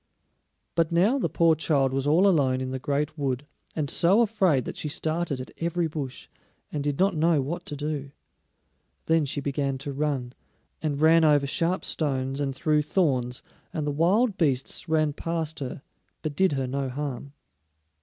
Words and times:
But 0.73 0.91
now 0.91 1.19
the 1.19 1.29
poor 1.29 1.53
child 1.53 1.93
was 1.93 2.07
all 2.07 2.27
alone 2.27 2.59
in 2.59 2.71
the 2.71 2.79
great 2.79 3.19
wood, 3.19 3.45
and 3.75 3.87
so 3.87 4.21
afraid 4.23 4.65
that 4.65 4.75
she 4.75 4.87
started 4.87 5.39
at 5.39 5.51
every 5.59 5.85
bush, 5.85 6.27
and 6.71 6.83
did 6.83 6.97
not 6.97 7.15
know 7.15 7.39
what 7.39 7.67
to 7.67 7.75
do. 7.75 8.09
Then 9.05 9.25
she 9.25 9.41
began 9.41 9.77
to 9.77 9.93
run, 9.93 10.33
and 10.81 10.99
ran 10.99 11.23
over 11.23 11.45
sharp 11.45 11.85
stones 11.85 12.41
and 12.41 12.55
through 12.55 12.81
thorns, 12.81 13.43
and 13.71 13.85
the 13.85 13.91
wild 13.91 14.37
beasts 14.37 14.89
ran 14.89 15.13
past 15.13 15.59
her, 15.59 15.83
but 16.23 16.35
did 16.35 16.53
her 16.53 16.65
no 16.65 16.89
harm. 16.89 17.33